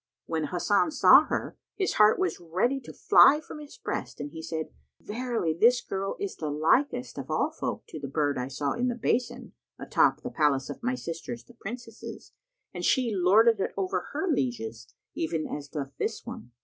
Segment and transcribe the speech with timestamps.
[0.25, 4.41] When Hasan saw her, his heart was ready to fly from his breast and he
[4.41, 8.71] said, "Verily this girl is the likest of all folk to the bird I saw
[8.73, 12.33] in the basin atop of the palace of my sisters the Princesses,
[12.73, 16.49] and she lorded it over her lieges even as doth this one."